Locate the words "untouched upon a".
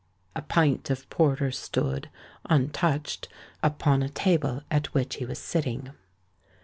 2.47-4.09